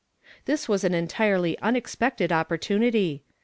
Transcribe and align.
This 0.45 0.67
was 0.67 0.83
an 0.83 0.95
entirely 0.95 1.59
unexpected 1.59 2.31
opportunity. 2.31 3.21